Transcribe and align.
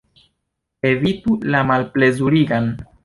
Evitu 0.91 1.35
la 1.51 1.61
malplezurigan! 1.73 2.73